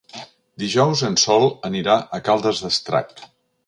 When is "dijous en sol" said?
0.63-1.47